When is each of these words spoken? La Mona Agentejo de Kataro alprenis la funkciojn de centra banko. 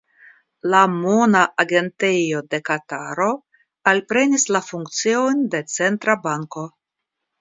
La 0.73 0.79
Mona 0.93 1.41
Agentejo 1.63 2.41
de 2.53 2.59
Kataro 2.69 3.27
alprenis 3.93 4.47
la 4.57 4.63
funkciojn 4.71 5.45
de 5.57 5.61
centra 5.77 6.17
banko. 6.25 6.67